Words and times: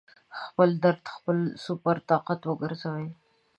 خپل 0.41 0.69
درد 0.83 1.03
خپل 1.15 1.37
سُوپر 1.63 1.97
طاقت 2.09 2.39
وګرځوئ 2.45 3.07